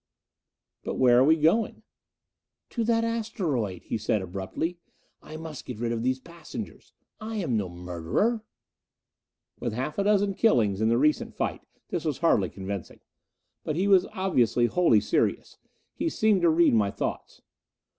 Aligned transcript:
"But 0.83 0.95
where 0.95 1.19
are 1.19 1.23
we 1.23 1.35
going?" 1.35 1.83
"To 2.71 2.83
that 2.85 3.03
asteroid," 3.03 3.83
he 3.83 3.99
said 3.99 4.23
abruptly. 4.23 4.79
"I 5.21 5.37
must 5.37 5.63
get 5.63 5.77
rid 5.77 5.91
of 5.91 6.01
these 6.01 6.19
passengers. 6.19 6.91
I 7.19 7.35
am 7.35 7.55
no 7.55 7.69
murderer." 7.69 8.41
With 9.59 9.73
half 9.73 9.99
a 9.99 10.03
dozen 10.03 10.33
killings 10.33 10.81
in 10.81 10.89
the 10.89 10.97
recent 10.97 11.35
fight 11.35 11.61
this 11.89 12.03
was 12.03 12.17
hardly 12.17 12.49
convincing. 12.49 13.01
But 13.63 13.75
he 13.75 13.87
was 13.87 14.07
obviously 14.07 14.65
wholly 14.65 15.01
serious. 15.01 15.59
He 15.93 16.09
seemed 16.09 16.41
to 16.41 16.49
read 16.49 16.73
my 16.73 16.89
thoughts. 16.89 17.43